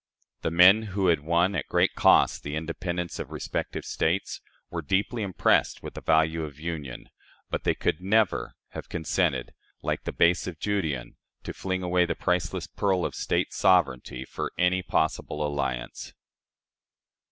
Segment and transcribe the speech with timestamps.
[0.41, 4.81] The men who had won at great cost the independence of their respective States were
[4.81, 7.09] deeply impressed with the value of union,
[7.51, 9.53] but they could never have consented,
[9.83, 14.81] like "the base Judean," to fling away the priceless pearl of State sovereignty for any
[14.81, 16.15] possible alliance.